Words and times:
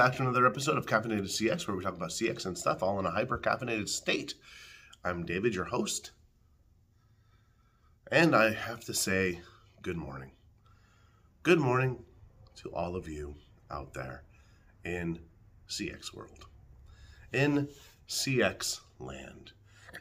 back 0.00 0.16
to 0.16 0.22
another 0.22 0.46
episode 0.46 0.78
of 0.78 0.86
Caffeinated 0.86 1.24
CX, 1.24 1.68
where 1.68 1.76
we 1.76 1.84
talk 1.84 1.94
about 1.94 2.08
CX 2.08 2.46
and 2.46 2.56
stuff 2.56 2.82
all 2.82 2.98
in 2.98 3.04
a 3.04 3.10
hyper 3.10 3.36
caffeinated 3.36 3.86
state. 3.86 4.32
I'm 5.04 5.26
David, 5.26 5.54
your 5.54 5.66
host. 5.66 6.12
And 8.10 8.34
I 8.34 8.54
have 8.54 8.82
to 8.86 8.94
say, 8.94 9.42
good 9.82 9.98
morning. 9.98 10.30
Good 11.42 11.58
morning 11.58 12.02
to 12.62 12.70
all 12.70 12.96
of 12.96 13.10
you 13.10 13.34
out 13.70 13.92
there 13.92 14.22
in 14.86 15.18
CX 15.68 16.14
world, 16.14 16.46
in 17.34 17.68
CX 18.08 18.80
land, 18.98 19.52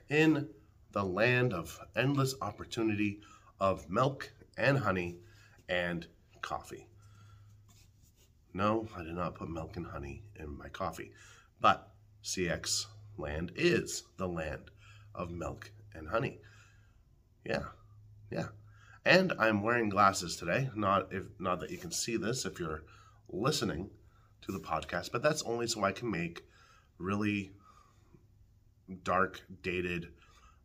in 0.08 0.48
the 0.94 1.04
land 1.04 1.52
of 1.52 1.78
endless 1.98 2.36
opportunity 2.42 3.20
of 3.60 3.90
milk 3.90 4.32
and 4.58 4.78
honey 4.78 5.18
and 5.68 6.08
coffee. 6.42 6.89
No, 8.54 8.88
I 8.96 9.04
did 9.04 9.16
not 9.16 9.36
put 9.36 9.50
milk 9.50 9.78
and 9.78 9.86
honey 9.86 10.24
in 10.36 10.58
my 10.58 10.70
coffee. 10.70 11.12
But 11.62 11.92
CX 12.24 12.86
land 13.18 13.52
is 13.56 14.04
the 14.18 14.28
land 14.28 14.72
of 15.14 15.32
milk 15.32 15.72
and 15.94 16.08
honey. 16.08 16.40
Yeah, 17.46 17.66
yeah. 18.32 18.48
And 19.06 19.34
I'm 19.40 19.64
wearing 19.64 19.90
glasses 19.90 20.36
today. 20.36 20.70
Not 20.76 21.12
if 21.12 21.24
not 21.40 21.60
that 21.62 21.72
you 21.72 21.78
can 21.78 21.92
see 21.92 22.18
this 22.18 22.46
if 22.46 22.60
you're 22.60 22.84
listening 23.30 23.90
to 24.42 24.52
the 24.52 24.60
podcast, 24.60 25.12
but 25.12 25.22
that's 25.22 25.44
only 25.44 25.68
so 25.68 25.84
I 25.84 25.92
can 25.92 26.10
make 26.10 26.44
really 26.98 27.52
dark, 29.04 29.42
dated 29.62 30.10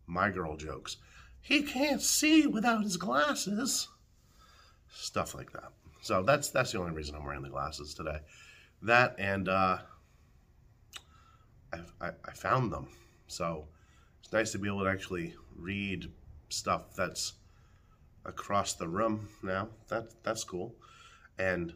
my 0.07 0.31
girl 0.31 0.57
jokes. 0.57 0.97
He 1.41 1.63
can't 1.63 2.03
see 2.03 2.47
without 2.47 2.83
his 2.83 2.97
glasses. 2.97 3.89
Stuff 4.89 5.35
like 5.35 5.53
that. 5.53 5.73
So 6.05 6.23
that's 6.23 6.51
that's 6.51 6.73
the 6.73 6.81
only 6.81 6.93
reason 6.93 7.15
I'm 7.15 7.25
wearing 7.25 7.41
the 7.41 7.49
glasses 7.49 7.95
today. 7.95 8.19
That 8.83 9.15
and 9.19 9.49
uh, 9.49 9.79
I, 11.73 11.79
I, 11.99 12.11
I 12.27 12.33
found 12.35 12.71
them. 12.71 12.89
So 13.27 13.65
it's 14.21 14.31
nice 14.31 14.53
to 14.53 14.59
be 14.59 14.69
able 14.69 14.83
to 14.83 14.91
actually 14.91 15.35
read 15.57 16.13
stuff 16.51 16.95
that's 16.95 17.33
across 18.27 18.75
the 18.75 18.87
room 18.87 19.31
now. 19.43 19.69
That 19.89 20.23
that's 20.23 20.45
cool. 20.45 20.75
And 21.39 21.73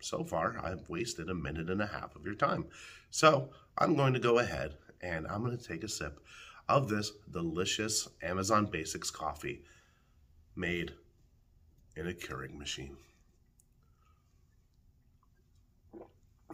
so 0.00 0.24
far, 0.24 0.60
I've 0.62 0.86
wasted 0.90 1.30
a 1.30 1.34
minute 1.34 1.70
and 1.70 1.80
a 1.80 1.86
half 1.86 2.16
of 2.16 2.26
your 2.26 2.34
time. 2.34 2.66
So 3.10 3.48
I'm 3.78 3.96
going 3.96 4.12
to 4.12 4.20
go 4.20 4.40
ahead 4.40 4.74
and 5.00 5.26
I'm 5.26 5.42
going 5.42 5.56
to 5.56 5.64
take 5.64 5.84
a 5.84 5.88
sip 5.88 6.20
of 6.68 6.90
this 6.90 7.12
delicious 7.32 8.08
Amazon 8.22 8.66
Basics 8.66 9.10
coffee 9.10 9.62
made 10.54 10.92
in 11.96 12.06
a 12.08 12.12
Keurig 12.12 12.54
machine. 12.54 12.98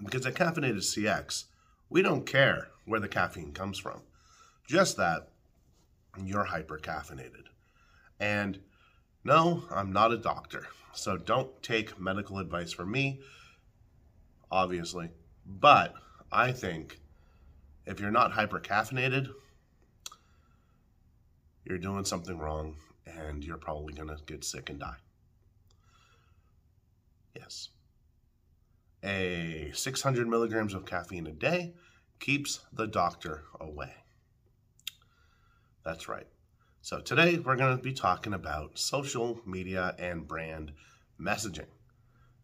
Because 0.03 0.27
at 0.27 0.35
Caffeinated 0.35 0.79
CX, 0.79 1.45
we 1.89 2.03
don't 2.03 2.27
care 2.27 2.69
where 2.85 3.01
the 3.01 3.09
caffeine 3.09 3.53
comes 3.53 3.79
from, 3.79 4.03
just 4.67 4.97
that 4.97 5.29
you're 6.23 6.45
hyper 6.45 6.79
caffeinated. 6.79 7.47
And 8.19 8.61
no, 9.23 9.65
I'm 9.71 9.93
not 9.93 10.13
a 10.13 10.17
doctor, 10.19 10.67
so 10.93 11.17
don't 11.17 11.63
take 11.63 12.01
medical 12.01 12.39
advice 12.39 12.73
from 12.73 12.91
me, 12.91 13.21
obviously. 14.51 15.11
But 15.47 15.95
I 16.33 16.53
think 16.53 16.99
if 17.87 18.01
you're 18.01 18.11
not 18.11 18.33
hyper 18.33 18.61
caffeinated, 18.61 19.31
you're 21.65 21.79
doing 21.79 22.05
something 22.05 22.39
wrong 22.39 22.77
and 23.07 23.45
you're 23.45 23.57
probably 23.57 23.95
going 23.95 24.09
to 24.09 24.19
get 24.27 24.45
sick 24.45 24.69
and 24.69 24.81
die. 24.81 24.97
Yes 27.35 27.69
a 29.05 29.71
600 29.75 30.27
milligrams 30.27 30.75
of 30.75 30.87
caffeine 30.87 31.27
a 31.27 31.33
day 31.33 31.75
keeps 32.19 32.61
the 32.73 32.87
doctor 32.87 33.45
away. 33.61 33.93
That's 35.85 36.09
right. 36.09 36.27
So 36.81 37.01
today 37.01 37.39
we're 37.39 37.57
going 37.57 37.77
to 37.77 37.83
be 37.83 37.93
talking 37.93 38.35
about 38.35 38.79
social 38.79 39.41
media 39.47 39.95
and 39.99 40.27
brand 40.27 40.73
messaging. 41.21 41.69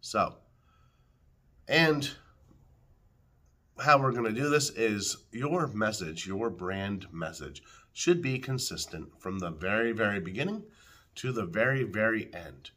So, 0.00 0.34
and 1.68 2.10
how 3.78 3.98
we're 3.98 4.12
going 4.12 4.32
to 4.34 4.40
do 4.40 4.50
this 4.50 4.70
is 4.70 5.16
your 5.32 5.66
message, 5.68 6.26
your 6.26 6.50
brand 6.50 7.06
message, 7.12 7.62
should 7.92 8.22
be 8.22 8.38
consistent 8.38 9.08
from 9.18 9.38
the 9.38 9.50
very, 9.50 9.92
very 9.92 10.20
beginning 10.20 10.64
to 11.16 11.32
the 11.32 11.44
very, 11.44 11.82
very 11.82 12.32
end. 12.34 12.70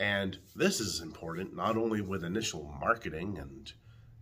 And 0.00 0.38
this 0.56 0.80
is 0.80 1.00
important 1.00 1.54
not 1.54 1.76
only 1.76 2.00
with 2.00 2.24
initial 2.24 2.74
marketing 2.80 3.38
and 3.38 3.72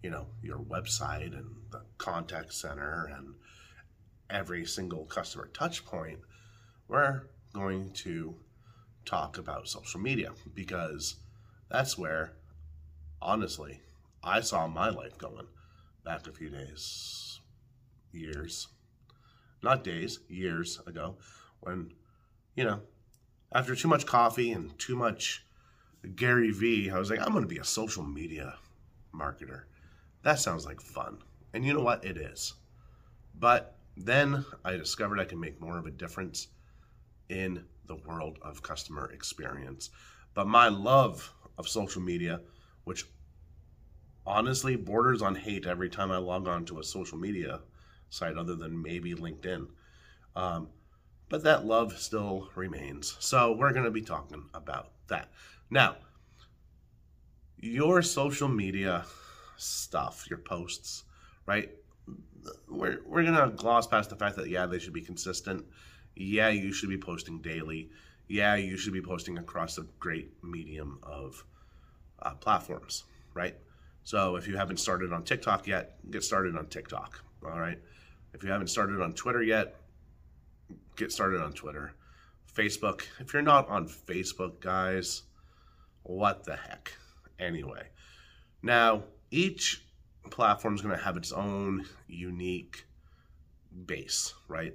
you 0.02 0.10
know 0.10 0.26
your 0.42 0.58
website 0.58 1.36
and 1.36 1.46
the 1.70 1.82
contact 1.98 2.52
center 2.52 3.10
and 3.16 3.34
every 4.28 4.64
single 4.64 5.04
customer 5.04 5.48
touch 5.52 5.84
point. 5.84 6.18
We're 6.88 7.22
going 7.52 7.92
to 7.92 8.34
talk 9.04 9.38
about 9.38 9.68
social 9.68 10.00
media 10.00 10.30
because 10.54 11.16
that's 11.70 11.96
where 11.96 12.32
honestly 13.20 13.80
I 14.22 14.40
saw 14.40 14.66
my 14.66 14.88
life 14.88 15.18
going 15.18 15.46
back 16.04 16.26
a 16.26 16.32
few 16.32 16.48
days, 16.48 17.40
years, 18.12 18.68
not 19.62 19.84
days, 19.84 20.20
years 20.28 20.80
ago 20.86 21.16
when, 21.60 21.92
you 22.54 22.64
know, 22.64 22.80
after 23.52 23.74
too 23.74 23.88
much 23.88 24.06
coffee 24.06 24.52
and 24.52 24.78
too 24.78 24.96
much 24.96 25.44
Gary 26.16 26.50
Vee, 26.50 26.90
I 26.90 26.98
was 26.98 27.10
like, 27.10 27.20
I'm 27.20 27.32
going 27.32 27.42
to 27.42 27.48
be 27.48 27.58
a 27.58 27.64
social 27.64 28.02
media 28.02 28.56
marketer. 29.14 29.62
That 30.22 30.38
sounds 30.38 30.66
like 30.66 30.80
fun. 30.80 31.18
And 31.52 31.64
you 31.64 31.74
know 31.74 31.82
what? 31.82 32.04
It 32.04 32.16
is. 32.16 32.54
But 33.38 33.76
then 33.96 34.44
I 34.64 34.72
discovered 34.72 35.20
I 35.20 35.24
can 35.24 35.40
make 35.40 35.60
more 35.60 35.78
of 35.78 35.86
a 35.86 35.90
difference 35.90 36.48
in 37.28 37.64
the 37.86 37.96
world 37.96 38.38
of 38.42 38.62
customer 38.62 39.10
experience. 39.12 39.90
But 40.34 40.46
my 40.46 40.68
love 40.68 41.32
of 41.58 41.68
social 41.68 42.02
media, 42.02 42.40
which 42.84 43.06
honestly 44.26 44.76
borders 44.76 45.22
on 45.22 45.34
hate 45.34 45.66
every 45.66 45.88
time 45.90 46.10
I 46.10 46.18
log 46.18 46.48
on 46.48 46.64
to 46.66 46.78
a 46.78 46.84
social 46.84 47.18
media 47.18 47.60
site 48.10 48.36
other 48.36 48.54
than 48.54 48.80
maybe 48.80 49.14
LinkedIn. 49.14 49.68
Um, 50.36 50.68
but 51.28 51.44
that 51.44 51.64
love 51.64 51.98
still 51.98 52.50
remains. 52.54 53.16
So 53.20 53.52
we're 53.52 53.72
going 53.72 53.84
to 53.84 53.90
be 53.90 54.02
talking 54.02 54.44
about 54.54 54.90
that. 55.08 55.30
Now, 55.72 55.96
your 57.56 58.02
social 58.02 58.46
media 58.46 59.06
stuff, 59.56 60.26
your 60.28 60.38
posts, 60.38 61.04
right? 61.46 61.70
We're, 62.68 62.98
we're 63.06 63.22
going 63.22 63.36
to 63.36 63.56
gloss 63.56 63.86
past 63.86 64.10
the 64.10 64.16
fact 64.16 64.36
that, 64.36 64.50
yeah, 64.50 64.66
they 64.66 64.78
should 64.78 64.92
be 64.92 65.00
consistent. 65.00 65.64
Yeah, 66.14 66.50
you 66.50 66.74
should 66.74 66.90
be 66.90 66.98
posting 66.98 67.40
daily. 67.40 67.88
Yeah, 68.28 68.56
you 68.56 68.76
should 68.76 68.92
be 68.92 69.00
posting 69.00 69.38
across 69.38 69.78
a 69.78 69.86
great 69.98 70.30
medium 70.44 70.98
of 71.02 71.42
uh, 72.20 72.34
platforms, 72.34 73.04
right? 73.32 73.56
So 74.04 74.36
if 74.36 74.46
you 74.46 74.58
haven't 74.58 74.76
started 74.76 75.10
on 75.10 75.24
TikTok 75.24 75.66
yet, 75.66 75.96
get 76.10 76.22
started 76.22 76.54
on 76.54 76.66
TikTok, 76.66 77.24
all 77.42 77.58
right? 77.58 77.78
If 78.34 78.44
you 78.44 78.50
haven't 78.50 78.68
started 78.68 79.00
on 79.00 79.14
Twitter 79.14 79.42
yet, 79.42 79.76
get 80.96 81.12
started 81.12 81.40
on 81.40 81.54
Twitter. 81.54 81.94
Facebook, 82.54 83.04
if 83.20 83.32
you're 83.32 83.40
not 83.40 83.70
on 83.70 83.88
Facebook, 83.88 84.60
guys, 84.60 85.22
what 86.02 86.44
the 86.44 86.56
heck? 86.56 86.92
Anyway, 87.38 87.86
now 88.62 89.04
each 89.30 89.84
platform 90.30 90.74
is 90.74 90.82
going 90.82 90.96
to 90.96 91.04
have 91.04 91.16
its 91.16 91.32
own 91.32 91.84
unique 92.06 92.84
base, 93.86 94.34
right? 94.48 94.74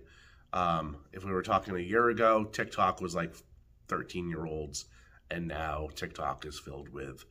Um, 0.53 0.97
if 1.11 1.23
we 1.23 1.31
were 1.31 1.43
talking 1.43 1.75
a 1.75 1.79
year 1.79 2.09
ago, 2.09 2.45
TikTok 2.45 3.01
was 3.01 3.15
like 3.15 3.35
13 3.87 4.29
year 4.29 4.45
olds, 4.45 4.85
and 5.29 5.47
now 5.47 5.89
TikTok 5.95 6.45
is 6.45 6.59
filled 6.59 6.89
with 6.89 7.25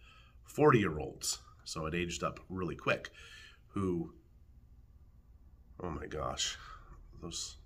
40 0.44 0.78
year 0.78 0.98
olds. 0.98 1.38
So 1.64 1.86
it 1.86 1.94
aged 1.94 2.22
up 2.22 2.40
really 2.48 2.76
quick. 2.76 3.10
Who, 3.68 4.12
oh 5.80 5.90
my 5.90 6.06
gosh, 6.06 6.56
those, 7.20 7.56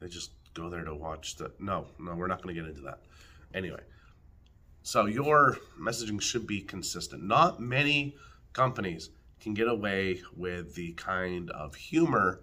they 0.00 0.08
just 0.08 0.32
go 0.54 0.68
there 0.70 0.84
to 0.84 0.94
watch 0.94 1.36
the. 1.36 1.52
No, 1.60 1.86
no, 1.98 2.14
we're 2.14 2.26
not 2.26 2.42
going 2.42 2.54
to 2.54 2.60
get 2.60 2.68
into 2.68 2.82
that. 2.82 3.02
Anyway, 3.54 3.80
so 4.88 5.04
your 5.04 5.58
messaging 5.78 6.18
should 6.18 6.46
be 6.46 6.62
consistent. 6.62 7.22
Not 7.22 7.60
many 7.60 8.16
companies 8.54 9.10
can 9.38 9.52
get 9.52 9.68
away 9.68 10.22
with 10.34 10.76
the 10.76 10.92
kind 10.92 11.50
of 11.50 11.74
humor 11.74 12.40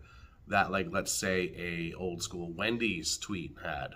that 0.47 0.69
like 0.69 0.85
let's 0.91 1.11
say 1.11 1.51
a 1.57 1.97
old 1.97 2.21
school 2.21 2.53
Wendy's 2.53 3.17
tweet 3.17 3.55
had. 3.63 3.95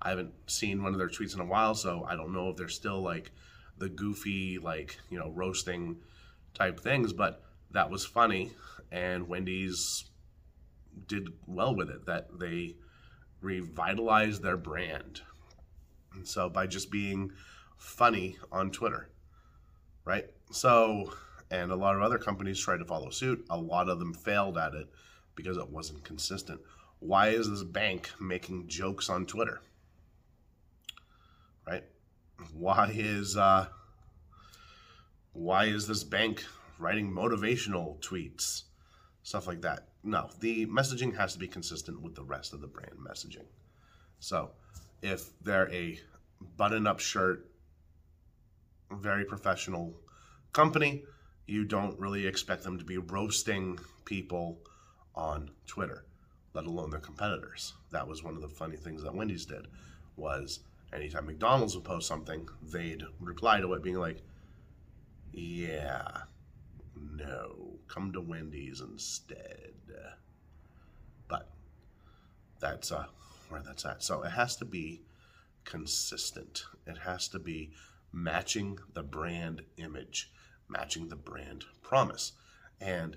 I 0.00 0.08
haven't 0.08 0.32
seen 0.46 0.82
one 0.82 0.92
of 0.92 0.98
their 0.98 1.10
tweets 1.10 1.34
in 1.34 1.40
a 1.40 1.44
while, 1.44 1.74
so 1.74 2.06
I 2.08 2.16
don't 2.16 2.32
know 2.32 2.48
if 2.48 2.56
they're 2.56 2.68
still 2.68 3.02
like 3.02 3.32
the 3.76 3.90
goofy 3.90 4.56
like, 4.56 4.98
you 5.10 5.18
know, 5.18 5.28
roasting 5.28 5.98
type 6.54 6.80
things, 6.80 7.12
but 7.12 7.42
that 7.72 7.90
was 7.90 8.06
funny 8.06 8.52
and 8.90 9.28
Wendy's 9.28 10.06
did 11.06 11.28
well 11.46 11.76
with 11.76 11.90
it 11.90 12.06
that 12.06 12.38
they 12.38 12.76
revitalized 13.42 14.42
their 14.42 14.56
brand. 14.56 15.20
And 16.14 16.26
so 16.26 16.48
by 16.48 16.66
just 16.66 16.90
being 16.90 17.32
funny 17.80 18.36
on 18.52 18.70
Twitter, 18.70 19.08
right? 20.04 20.26
So 20.52 21.12
And 21.50 21.72
a 21.72 21.76
lot 21.76 21.96
of 21.96 22.02
other 22.02 22.18
companies 22.18 22.60
tried 22.60 22.78
to 22.78 22.84
follow 22.84 23.10
suit. 23.10 23.44
A 23.50 23.56
lot 23.56 23.88
of 23.88 23.98
them 23.98 24.14
failed 24.14 24.56
at 24.56 24.74
it 24.74 24.88
because 25.34 25.56
it 25.56 25.68
wasn't 25.68 26.04
consistent. 26.04 26.60
Why 27.00 27.28
is 27.28 27.50
this 27.50 27.64
bank 27.64 28.10
making 28.20 28.68
jokes 28.68 29.10
on 29.10 29.26
Twitter? 29.26 29.60
Right? 31.66 31.84
Why 32.52 32.92
is 32.94 33.36
uh, 33.36 33.66
why 35.32 35.64
is 35.64 35.86
this 35.86 36.04
bank 36.04 36.44
writing 36.78 37.10
motivational 37.10 37.98
tweets? 38.00 38.62
Stuff 39.22 39.46
like 39.46 39.62
that. 39.62 39.88
No, 40.02 40.30
the 40.40 40.66
messaging 40.66 41.16
has 41.16 41.32
to 41.32 41.38
be 41.38 41.48
consistent 41.48 42.00
with 42.00 42.14
the 42.14 42.24
rest 42.24 42.52
of 42.52 42.60
the 42.60 42.66
brand 42.66 42.94
messaging. 42.98 43.46
So 44.18 44.50
if 45.02 45.30
they're 45.42 45.70
a 45.72 45.98
button 46.56 46.86
up 46.86 47.00
shirt, 47.00 47.49
very 48.90 49.24
professional 49.24 49.94
company, 50.52 51.04
you 51.46 51.64
don't 51.64 51.98
really 51.98 52.26
expect 52.26 52.62
them 52.62 52.78
to 52.78 52.84
be 52.84 52.98
roasting 52.98 53.78
people 54.04 54.58
on 55.14 55.50
Twitter, 55.66 56.04
let 56.54 56.66
alone 56.66 56.90
their 56.90 57.00
competitors. 57.00 57.74
That 57.90 58.06
was 58.06 58.22
one 58.22 58.36
of 58.36 58.42
the 58.42 58.48
funny 58.48 58.76
things 58.76 59.02
that 59.02 59.14
Wendy's 59.14 59.46
did 59.46 59.66
was 60.16 60.60
anytime 60.92 61.26
McDonald's 61.26 61.74
would 61.74 61.84
post 61.84 62.06
something, 62.06 62.48
they'd 62.62 63.02
reply 63.20 63.60
to 63.60 63.72
it 63.74 63.82
being 63.82 63.98
like, 63.98 64.22
yeah, 65.32 66.06
no, 66.94 67.78
come 67.88 68.12
to 68.12 68.20
Wendy's 68.20 68.80
instead. 68.80 69.72
But 71.28 71.48
that's 72.60 72.92
uh, 72.92 73.06
where 73.48 73.62
that's 73.62 73.84
at. 73.84 74.02
So 74.02 74.22
it 74.22 74.30
has 74.30 74.56
to 74.56 74.64
be 74.64 75.02
consistent. 75.64 76.64
It 76.86 76.98
has 76.98 77.28
to 77.28 77.38
be 77.38 77.70
matching 78.12 78.78
the 78.94 79.02
brand 79.02 79.62
image, 79.76 80.30
matching 80.68 81.08
the 81.08 81.16
brand 81.16 81.64
promise. 81.82 82.32
And 82.80 83.16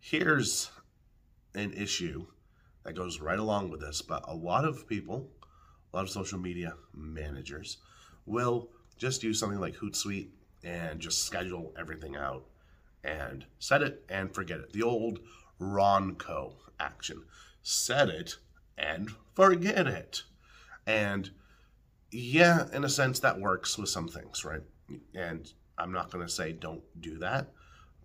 here's 0.00 0.70
an 1.54 1.72
issue 1.72 2.26
that 2.84 2.94
goes 2.94 3.20
right 3.20 3.38
along 3.38 3.70
with 3.70 3.80
this, 3.80 4.02
but 4.02 4.24
a 4.26 4.34
lot 4.34 4.64
of 4.64 4.88
people, 4.88 5.28
a 5.92 5.96
lot 5.96 6.04
of 6.04 6.10
social 6.10 6.38
media 6.38 6.74
managers 6.94 7.78
will 8.26 8.70
just 8.96 9.22
use 9.22 9.38
something 9.38 9.60
like 9.60 9.76
Hootsuite 9.76 10.30
and 10.64 11.00
just 11.00 11.24
schedule 11.24 11.72
everything 11.78 12.16
out 12.16 12.44
and 13.04 13.44
set 13.58 13.82
it 13.82 14.04
and 14.08 14.32
forget 14.34 14.60
it. 14.60 14.72
The 14.72 14.82
old 14.82 15.20
Ronco 15.60 16.54
action. 16.78 17.24
Set 17.62 18.08
it 18.08 18.36
and 18.76 19.10
forget 19.34 19.86
it. 19.86 20.22
And 20.86 21.30
yeah, 22.12 22.66
in 22.74 22.84
a 22.84 22.88
sense, 22.88 23.20
that 23.20 23.40
works 23.40 23.78
with 23.78 23.88
some 23.88 24.06
things, 24.06 24.44
right? 24.44 24.60
And 25.14 25.50
I'm 25.78 25.92
not 25.92 26.10
going 26.10 26.24
to 26.24 26.32
say 26.32 26.52
don't 26.52 26.82
do 27.00 27.18
that, 27.18 27.52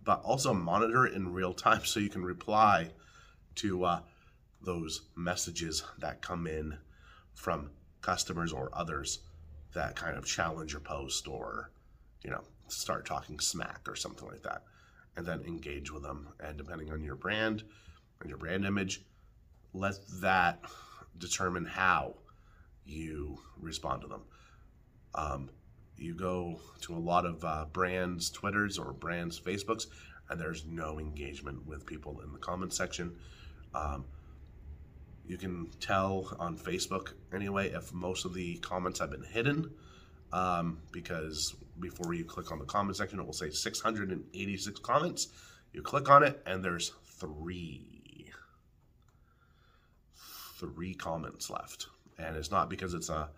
but 0.03 0.21
also 0.23 0.53
monitor 0.53 1.05
it 1.05 1.13
in 1.13 1.33
real 1.33 1.53
time 1.53 1.83
so 1.83 1.99
you 1.99 2.09
can 2.09 2.23
reply 2.23 2.89
to 3.55 3.83
uh, 3.83 3.99
those 4.61 5.01
messages 5.15 5.83
that 5.99 6.21
come 6.21 6.47
in 6.47 6.77
from 7.33 7.69
customers 8.01 8.53
or 8.53 8.69
others 8.73 9.19
that 9.73 9.95
kind 9.95 10.17
of 10.17 10.25
challenge 10.25 10.71
your 10.71 10.81
post 10.81 11.27
or, 11.27 11.71
you 12.23 12.29
know, 12.29 12.43
start 12.69 13.05
talking 13.05 13.39
smack 13.39 13.81
or 13.87 13.95
something 13.95 14.27
like 14.27 14.43
that. 14.43 14.63
And 15.17 15.25
then 15.25 15.41
engage 15.45 15.91
with 15.91 16.03
them. 16.03 16.29
And 16.39 16.57
depending 16.57 16.91
on 16.91 17.03
your 17.03 17.15
brand 17.15 17.63
and 18.21 18.29
your 18.29 18.37
brand 18.37 18.65
image, 18.65 19.01
let 19.73 19.95
that 20.21 20.61
determine 21.17 21.65
how 21.65 22.15
you 22.87 23.39
respond 23.59 24.01
to 24.01 24.07
them. 24.07 24.21
Um, 25.15 25.49
you 25.97 26.13
go 26.13 26.59
to 26.81 26.93
a 26.93 26.97
lot 26.97 27.25
of 27.25 27.43
uh, 27.43 27.65
brands' 27.71 28.29
Twitters 28.29 28.77
or 28.77 28.93
brands' 28.93 29.39
Facebooks, 29.39 29.87
and 30.29 30.39
there's 30.39 30.65
no 30.65 30.99
engagement 30.99 31.65
with 31.65 31.85
people 31.85 32.21
in 32.21 32.31
the 32.31 32.37
comment 32.37 32.73
section. 32.73 33.15
Um, 33.73 34.05
you 35.25 35.37
can 35.37 35.69
tell 35.79 36.35
on 36.39 36.57
Facebook 36.57 37.13
anyway 37.33 37.69
if 37.69 37.93
most 37.93 38.25
of 38.25 38.33
the 38.33 38.57
comments 38.57 38.99
have 38.99 39.11
been 39.11 39.23
hidden 39.23 39.71
um, 40.31 40.79
because 40.91 41.55
before 41.79 42.13
you 42.13 42.23
click 42.23 42.51
on 42.51 42.59
the 42.59 42.65
comment 42.65 42.95
section, 42.95 43.19
it 43.19 43.25
will 43.25 43.33
say 43.33 43.49
686 43.49 44.79
comments. 44.79 45.27
You 45.73 45.81
click 45.81 46.09
on 46.09 46.23
it, 46.23 46.41
and 46.45 46.63
there's 46.63 46.93
three, 47.19 48.31
three 50.59 50.93
comments 50.93 51.49
left 51.49 51.87
and 52.17 52.35
it's 52.35 52.51
not 52.51 52.69
because 52.69 52.93
it's 52.93 53.09
a 53.09 53.29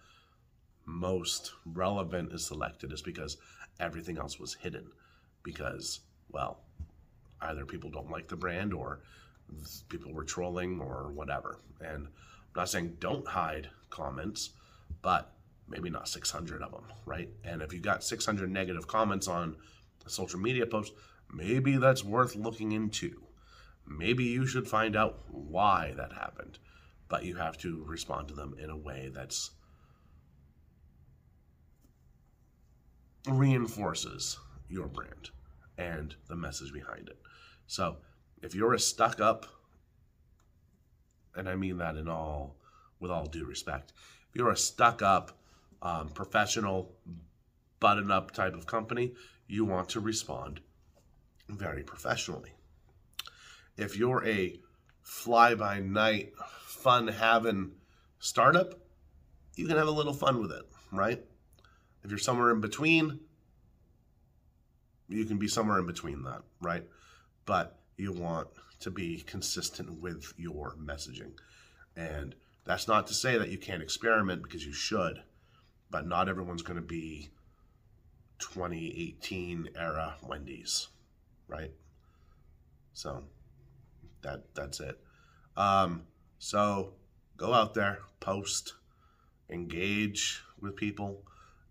most 0.86 1.52
relevant 1.66 2.32
is 2.34 2.46
selected 2.46 2.92
it's 2.92 3.02
because 3.02 3.38
everything 3.80 4.18
else 4.18 4.40
was 4.40 4.54
hidden. 4.56 4.88
Because 5.44 6.02
well 6.32 6.60
either 7.42 7.66
people 7.66 7.90
don't 7.90 8.12
like 8.12 8.28
the 8.28 8.36
brand 8.36 8.74
or 8.74 9.00
people 9.88 10.14
were 10.14 10.24
trolling 10.24 10.80
or 10.80 11.12
whatever. 11.14 11.60
And 11.80 12.08
i'm 12.08 12.56
not 12.56 12.70
saying 12.70 12.98
don't 13.00 13.28
hide 13.28 13.70
comments 13.90 14.52
but 15.02 15.32
maybe 15.68 15.90
not 15.90 16.08
600 16.08 16.62
of 16.62 16.72
them 16.72 16.86
right? 17.06 17.30
And 17.44 17.62
if 17.62 17.74
you 17.74 17.80
got 17.80 18.04
600 18.04 18.52
negative 18.52 18.88
comments 18.88 19.28
on 19.28 19.56
a 20.06 20.10
social 20.10 20.40
media 20.40 20.66
post 20.66 20.94
maybe 21.32 21.78
that's 21.78 22.04
worth 22.04 22.36
looking 22.36 22.72
into. 22.72 23.24
Maybe 23.88 24.26
you 24.26 24.46
should 24.46 24.68
find 24.68 24.96
out 24.96 25.20
why 25.32 25.94
that 25.98 26.14
happened 26.14 26.60
but 27.10 27.26
you 27.26 27.36
have 27.36 27.58
to 27.58 27.84
respond 27.86 28.28
to 28.28 28.34
them 28.34 28.56
in 28.62 28.70
a 28.70 28.78
way 28.78 29.12
that's 29.14 29.52
reinforces 33.28 34.38
your 34.70 34.88
brand 34.88 35.30
and 35.78 36.16
the 36.28 36.36
message 36.36 36.72
behind 36.72 37.10
it. 37.10 37.18
So 37.68 37.98
if 38.42 38.56
you're 38.56 38.74
a 38.74 38.80
stuck 38.80 39.20
up, 39.20 39.48
and 41.36 41.50
I 41.50 41.56
mean 41.56 41.78
that 41.78 41.96
in 41.96 42.08
all 42.08 42.56
with 43.00 43.12
all 43.12 43.26
due 43.26 43.46
respect, 43.46 43.94
if 44.30 44.36
you're 44.36 44.52
a 44.52 44.58
stuck 44.58 45.02
up, 45.02 45.38
um, 45.82 46.10
professional, 46.10 46.94
button 47.80 48.12
up 48.12 48.32
type 48.32 48.54
of 48.54 48.66
company, 48.68 49.14
you 49.48 49.66
want 49.66 49.90
to 49.90 50.00
respond 50.00 50.60
very 51.48 51.84
professionally. 51.84 52.52
If 53.78 53.98
you're 53.98 54.26
a 54.28 54.60
fly 55.02 55.56
by 55.56 55.80
night 55.80 56.34
fun 56.80 57.08
having 57.08 57.72
startup, 58.20 58.80
you 59.56 59.68
can 59.68 59.78
have 59.78 59.88
a 59.88 59.92
little 59.92 60.14
fun 60.14 60.40
with 60.40 60.52
it, 60.52 60.64
right? 60.92 61.24
If 62.04 62.10
you're 62.10 62.18
somewhere 62.18 62.52
in 62.52 62.62
between, 62.62 63.20
you 65.10 65.26
can 65.26 65.38
be 65.38 65.48
somewhere 65.48 65.80
in 65.80 65.86
between 65.86 66.24
that, 66.24 66.42
right? 66.62 66.86
But 67.46 67.80
you 67.98 68.14
want 68.14 68.48
to 68.80 68.92
be 68.92 69.22
consistent 69.26 70.00
with 70.02 70.34
your 70.38 70.76
messaging. 70.82 71.32
And 71.96 72.36
that's 72.66 72.88
not 72.88 73.08
to 73.08 73.14
say 73.14 73.38
that 73.38 73.50
you 73.50 73.58
can't 73.58 73.84
experiment 73.84 74.44
because 74.44 74.66
you 74.66 74.72
should, 74.72 75.22
but 75.90 76.08
not 76.08 76.30
everyone's 76.30 76.62
going 76.62 76.80
to 76.80 76.86
be 76.86 77.30
2018 78.40 79.70
era 79.76 80.16
Wendy's, 80.24 80.88
right? 81.48 81.72
So 82.94 83.24
that 84.22 84.44
that's 84.54 84.80
it. 84.80 85.00
Um, 85.58 86.04
so 86.40 86.94
go 87.38 87.54
out 87.54 87.74
there, 87.74 88.00
post, 88.22 88.74
engage 89.50 90.42
with 90.60 90.76
people. 90.76 91.24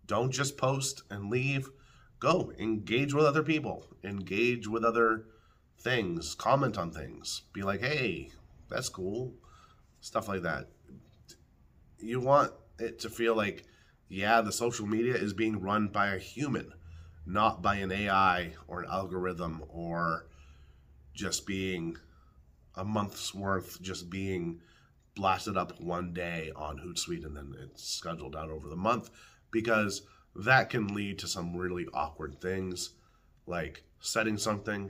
Don't 0.05 0.31
just 0.31 0.57
post 0.57 1.03
and 1.09 1.29
leave. 1.29 1.69
Go 2.19 2.53
engage 2.59 3.13
with 3.13 3.25
other 3.25 3.43
people, 3.43 3.87
engage 4.03 4.67
with 4.67 4.83
other 4.83 5.25
things, 5.79 6.35
comment 6.35 6.77
on 6.77 6.91
things. 6.91 7.43
Be 7.51 7.63
like, 7.63 7.81
hey, 7.81 8.29
that's 8.69 8.89
cool. 8.89 9.33
Stuff 10.01 10.27
like 10.27 10.43
that. 10.43 10.67
You 11.99 12.19
want 12.19 12.51
it 12.77 12.99
to 12.99 13.09
feel 13.09 13.35
like, 13.35 13.63
yeah, 14.07 14.41
the 14.41 14.51
social 14.51 14.85
media 14.85 15.15
is 15.15 15.33
being 15.33 15.61
run 15.61 15.87
by 15.87 16.09
a 16.09 16.19
human, 16.19 16.73
not 17.25 17.61
by 17.61 17.75
an 17.75 17.91
AI 17.91 18.53
or 18.67 18.83
an 18.83 18.89
algorithm 18.89 19.63
or 19.69 20.27
just 21.13 21.45
being 21.45 21.97
a 22.79 22.85
month's 22.85 23.35
worth 23.35 23.81
just 23.81 24.09
being 24.09 24.61
blasted 25.13 25.57
up 25.57 25.79
one 25.81 26.13
day 26.13 26.49
on 26.55 26.77
Hootsuite 26.77 27.25
and 27.25 27.35
then 27.35 27.53
it's 27.61 27.83
scheduled 27.83 28.37
out 28.37 28.49
over 28.49 28.69
the 28.69 28.75
month 28.77 29.09
because 29.51 30.03
that 30.33 30.69
can 30.69 30.87
lead 30.93 31.19
to 31.19 31.27
some 31.27 31.57
really 31.57 31.85
awkward 31.93 32.39
things 32.39 32.91
like 33.45 33.83
setting 33.99 34.37
something, 34.37 34.89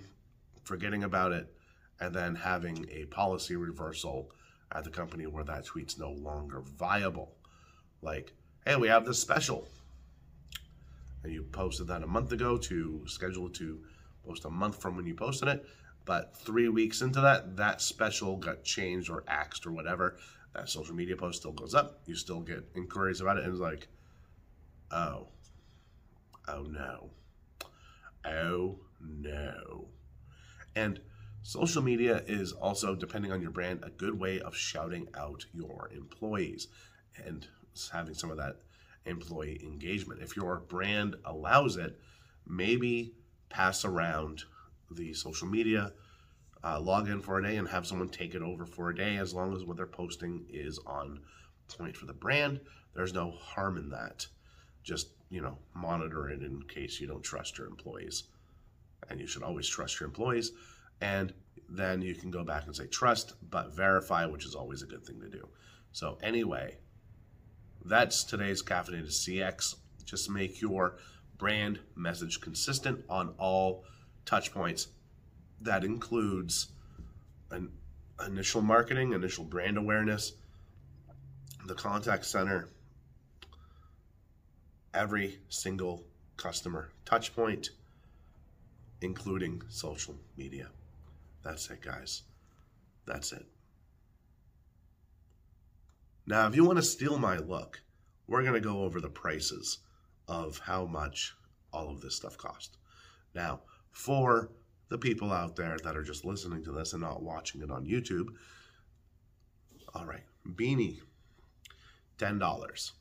forgetting 0.63 1.03
about 1.03 1.31
it, 1.31 1.51
and 1.99 2.13
then 2.13 2.35
having 2.35 2.85
a 2.91 3.05
policy 3.05 3.55
reversal 3.55 4.29
at 4.71 4.83
the 4.83 4.89
company 4.91 5.25
where 5.25 5.43
that 5.43 5.65
tweet's 5.65 5.97
no 5.97 6.11
longer 6.11 6.61
viable. 6.61 7.33
Like, 8.03 8.33
hey, 8.65 8.75
we 8.75 8.87
have 8.87 9.05
this 9.05 9.19
special. 9.19 9.67
And 11.23 11.33
you 11.33 11.43
posted 11.43 11.87
that 11.87 12.03
a 12.03 12.07
month 12.07 12.31
ago 12.31 12.55
to 12.57 13.01
schedule 13.07 13.49
to 13.49 13.81
post 14.23 14.45
a 14.45 14.49
month 14.49 14.79
from 14.79 14.95
when 14.95 15.07
you 15.07 15.15
posted 15.15 15.47
it. 15.47 15.65
But 16.09 16.35
three 16.35 16.69
weeks 16.69 17.03
into 17.03 17.21
that, 17.21 17.55
that 17.57 17.81
special 17.81 18.35
got 18.35 18.63
changed 18.63 19.11
or 19.11 19.23
axed 19.27 19.67
or 19.67 19.71
whatever. 19.71 20.17
That 20.55 20.67
social 20.67 20.95
media 20.95 21.15
post 21.15 21.37
still 21.37 21.51
goes 21.51 21.75
up. 21.75 22.01
You 22.07 22.15
still 22.15 22.39
get 22.39 22.67
inquiries 22.73 23.21
about 23.21 23.37
it. 23.37 23.43
And 23.43 23.53
it's 23.53 23.61
like, 23.61 23.87
oh, 24.89 25.27
oh 26.47 26.63
no, 26.63 27.11
oh 28.25 28.79
No. 28.99 29.89
And 30.75 30.99
social 31.43 31.83
media 31.83 32.23
is 32.25 32.53
also, 32.53 32.95
depending 32.95 33.31
on 33.31 33.39
your 33.39 33.51
brand, 33.51 33.83
a 33.83 33.91
good 33.91 34.19
way 34.19 34.39
of 34.39 34.55
shouting 34.55 35.09
out 35.15 35.45
your 35.53 35.91
employees 35.95 36.69
and 37.23 37.47
having 37.93 38.15
some 38.15 38.31
of 38.31 38.37
that 38.37 38.55
employee 39.05 39.61
engagement. 39.63 40.23
If 40.23 40.35
your 40.35 40.57
brand 40.57 41.17
allows 41.23 41.77
it, 41.77 41.99
maybe 42.47 43.13
pass 43.49 43.85
around 43.85 44.45
the 44.91 45.13
social 45.13 45.47
media, 45.47 45.93
uh, 46.63 46.79
log 46.79 47.07
in 47.07 47.21
for 47.21 47.39
a 47.39 47.43
day, 47.43 47.57
and 47.57 47.67
have 47.67 47.87
someone 47.87 48.09
take 48.09 48.35
it 48.35 48.41
over 48.41 48.65
for 48.65 48.89
a 48.89 48.95
day 48.95 49.17
as 49.17 49.33
long 49.33 49.55
as 49.55 49.63
what 49.63 49.77
they're 49.77 49.85
posting 49.85 50.45
is 50.49 50.79
on 50.85 51.19
point 51.77 51.95
for 51.95 52.05
the 52.05 52.13
brand. 52.13 52.59
There's 52.95 53.13
no 53.13 53.31
harm 53.31 53.77
in 53.77 53.89
that. 53.89 54.27
Just, 54.83 55.09
you 55.29 55.41
know, 55.41 55.57
monitor 55.73 56.29
it 56.29 56.41
in 56.41 56.63
case 56.63 56.99
you 56.99 57.07
don't 57.07 57.23
trust 57.23 57.57
your 57.57 57.67
employees. 57.67 58.23
And 59.09 59.19
you 59.19 59.27
should 59.27 59.43
always 59.43 59.67
trust 59.67 59.99
your 59.99 60.07
employees. 60.07 60.51
And 61.01 61.33
then 61.69 62.01
you 62.01 62.15
can 62.15 62.31
go 62.31 62.43
back 62.43 62.65
and 62.65 62.75
say 62.75 62.87
trust, 62.87 63.33
but 63.49 63.75
verify, 63.75 64.25
which 64.25 64.45
is 64.45 64.55
always 64.55 64.81
a 64.81 64.87
good 64.87 65.05
thing 65.05 65.21
to 65.21 65.29
do. 65.29 65.47
So, 65.91 66.17
anyway, 66.21 66.77
that's 67.85 68.23
today's 68.23 68.61
Caffeinated 68.61 69.09
CX. 69.09 69.75
Just 70.03 70.29
make 70.29 70.61
your 70.61 70.97
brand 71.37 71.79
message 71.95 72.41
consistent 72.41 73.03
on 73.09 73.33
all 73.37 73.83
touch 74.29 74.53
points. 74.53 74.89
That 75.61 75.83
includes 75.83 76.67
an 77.49 77.71
initial 78.25 78.61
marketing, 78.61 79.13
initial 79.13 79.43
brand 79.43 79.77
awareness, 79.77 80.33
the 81.65 81.73
contact 81.73 82.25
center, 82.25 82.69
every 84.93 85.39
single 85.49 86.03
customer 86.37 86.91
touch 87.05 87.35
point, 87.35 87.71
including 89.01 89.63
social 89.67 90.15
media. 90.37 90.67
That's 91.43 91.67
it, 91.71 91.81
guys. 91.81 92.21
That's 93.07 93.31
it. 93.33 93.45
Now, 96.27 96.47
if 96.47 96.55
you 96.55 96.63
want 96.63 96.77
to 96.77 96.83
steal 96.83 97.17
my 97.17 97.37
look, 97.37 97.81
we're 98.27 98.43
going 98.43 98.53
to 98.53 98.59
go 98.59 98.83
over 98.83 99.01
the 99.01 99.09
prices 99.09 99.79
of 100.27 100.59
how 100.59 100.85
much 100.85 101.35
all 101.73 101.89
of 101.89 102.01
this 102.01 102.15
stuff 102.15 102.37
cost. 102.37 102.77
Now, 103.33 103.61
for 103.91 104.49
the 104.89 104.97
people 104.97 105.31
out 105.31 105.55
there 105.55 105.77
that 105.83 105.95
are 105.95 106.03
just 106.03 106.25
listening 106.25 106.63
to 106.63 106.71
this 106.71 106.93
and 106.93 107.01
not 107.01 107.21
watching 107.21 107.61
it 107.61 107.71
on 107.71 107.85
YouTube, 107.85 108.29
all 109.93 110.05
right, 110.05 110.23
beanie, 110.47 110.99
$10. 112.17 112.91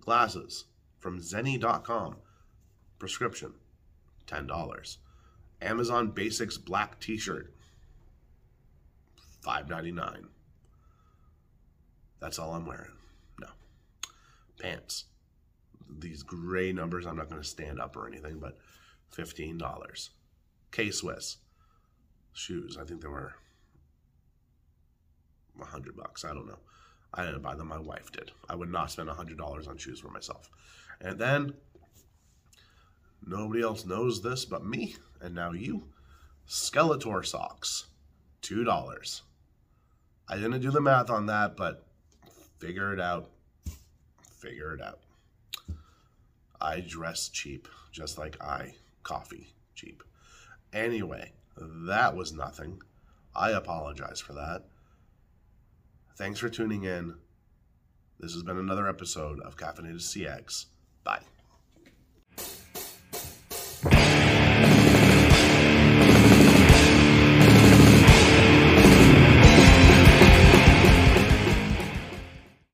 Glasses 0.00 0.64
from 0.98 1.20
Zenni.com, 1.20 2.16
prescription, 2.98 3.52
$10. 4.26 4.96
Amazon 5.60 6.10
Basics 6.10 6.58
black 6.58 6.98
t-shirt, 7.00 7.54
$5.99. 9.46 10.24
That's 12.20 12.38
all 12.38 12.54
I'm 12.54 12.66
wearing. 12.66 12.92
No. 13.40 13.48
Pants. 14.60 15.04
These 15.98 16.22
gray 16.22 16.72
numbers, 16.72 17.06
I'm 17.06 17.16
not 17.16 17.28
going 17.28 17.42
to 17.42 17.48
stand 17.48 17.80
up 17.80 17.96
or 17.96 18.06
anything, 18.06 18.38
but 18.38 18.58
$15. 19.16 20.08
K 20.70 20.90
Swiss. 20.90 21.38
Shoes, 22.32 22.78
I 22.80 22.84
think 22.84 23.02
they 23.02 23.08
were 23.08 23.34
100 25.56 25.96
bucks. 25.96 26.24
I 26.24 26.28
don't 26.28 26.46
know. 26.46 26.58
I 27.12 27.26
didn't 27.26 27.42
buy 27.42 27.54
them, 27.54 27.68
my 27.68 27.78
wife 27.78 28.10
did. 28.10 28.30
I 28.48 28.54
would 28.54 28.70
not 28.70 28.90
spend 28.90 29.10
$100 29.10 29.68
on 29.68 29.76
shoes 29.76 30.00
for 30.00 30.08
myself. 30.08 30.48
And 31.00 31.18
then, 31.18 31.52
nobody 33.26 33.62
else 33.62 33.84
knows 33.84 34.22
this 34.22 34.46
but 34.46 34.64
me, 34.64 34.96
and 35.20 35.34
now 35.34 35.52
you. 35.52 35.88
Skeletor 36.48 37.24
socks, 37.24 37.86
$2. 38.40 39.20
I 40.28 40.36
didn't 40.36 40.60
do 40.62 40.70
the 40.70 40.80
math 40.80 41.10
on 41.10 41.26
that, 41.26 41.54
but 41.56 41.86
Figure 42.62 42.92
it 42.92 43.00
out. 43.00 43.28
Figure 44.38 44.72
it 44.72 44.80
out. 44.80 45.00
I 46.60 46.78
dress 46.78 47.28
cheap, 47.28 47.66
just 47.90 48.18
like 48.18 48.40
I 48.40 48.76
coffee 49.02 49.54
cheap. 49.74 50.02
Anyway, 50.72 51.32
that 51.56 52.16
was 52.16 52.32
nothing. 52.32 52.80
I 53.34 53.50
apologize 53.50 54.20
for 54.20 54.32
that. 54.34 54.64
Thanks 56.16 56.38
for 56.38 56.48
tuning 56.48 56.84
in. 56.84 57.14
This 58.20 58.34
has 58.34 58.42
been 58.42 58.58
another 58.58 58.88
episode 58.88 59.40
of 59.40 59.56
Caffeinated 59.56 59.96
CX. 59.96 60.66
Bye. 61.02 61.22